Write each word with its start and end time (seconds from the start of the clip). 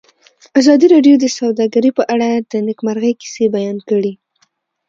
ازادي 0.59 0.85
راډیو 0.93 1.15
د 1.19 1.25
سوداګري 1.37 1.91
په 1.97 2.03
اړه 2.13 2.29
د 2.51 2.53
نېکمرغۍ 2.67 3.13
کیسې 3.21 3.45
بیان 3.55 3.77
کړې. 3.89 4.13